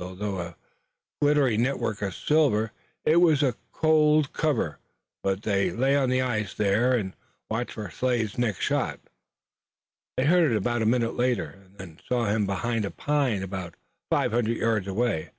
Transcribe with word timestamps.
Although 0.00 0.38
a 0.38 0.54
glittering 1.20 1.62
network 1.62 2.02
of 2.02 2.14
silver 2.14 2.70
it 3.04 3.16
was 3.16 3.42
a 3.42 3.56
cold 3.72 4.32
covert, 4.32 4.78
but 5.24 5.42
they 5.42 5.72
lay 5.72 5.96
on 5.96 6.08
the 6.08 6.22
ice 6.22 6.54
there 6.54 6.94
and 6.94 7.16
watched 7.50 7.72
for 7.72 7.90
Slade's 7.90 8.38
next 8.38 8.60
shot. 8.60 9.00
They 10.16 10.26
heard 10.26 10.52
it 10.52 10.66
a 10.68 10.86
minute 10.86 11.16
later, 11.16 11.46
and 11.64 11.76
then 11.78 12.00
saw 12.08 12.26
him 12.26 12.46
behind 12.46 12.84
a 12.84 12.92
pine 12.92 13.42
about 13.42 13.74
five 14.08 14.30
hundred 14.30 14.58
yards 14.58 14.86
away. 14.86 15.30